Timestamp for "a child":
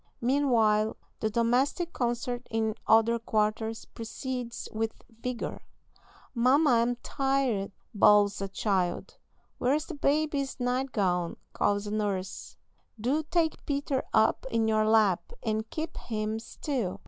8.41-9.19